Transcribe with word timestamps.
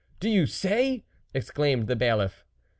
do 0.19 0.27
you 0.27 0.47
say?" 0.47 1.03
exclaimed 1.31 1.85
the 1.85 1.95
Bailiff. 1.95 2.43